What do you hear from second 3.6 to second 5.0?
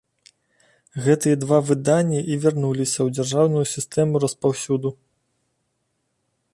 сістэму распаўсюду.